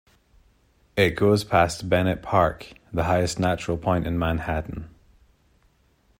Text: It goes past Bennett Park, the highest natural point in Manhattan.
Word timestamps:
It 0.97 1.11
goes 1.11 1.43
past 1.43 1.87
Bennett 1.87 2.23
Park, 2.23 2.73
the 2.91 3.03
highest 3.03 3.39
natural 3.39 3.77
point 3.77 4.07
in 4.07 4.17
Manhattan. 4.17 4.89